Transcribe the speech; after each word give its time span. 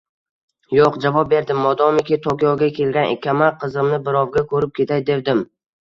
Yo`q, 0.77 0.87
javob 1.03 1.29
berdim, 1.33 1.59
modomiki 1.67 2.19
Tokioga 2.25 2.73
kelgan 2.81 3.13
ekanman, 3.19 3.63
qizimni 3.67 4.05
birrovga 4.11 4.49
ko`rib 4.53 4.79
ketay 4.81 5.11
devdim 5.15 5.51